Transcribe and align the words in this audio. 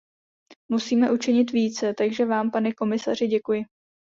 Musíme 0.71 1.11
učinit 1.13 1.51
více, 1.51 1.93
takže 1.93 2.25
Vám, 2.25 2.51
pane 2.51 2.71
komisaři, 2.73 3.27
děkuji. 3.27 3.63